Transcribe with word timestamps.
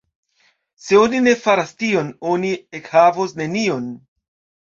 Se 0.85 0.95
oni 1.01 1.19
ne 1.25 1.33
faras 1.41 1.75
tion, 1.83 2.09
oni 2.35 2.51
ekhavos 2.79 3.35
nenion. 3.43 3.87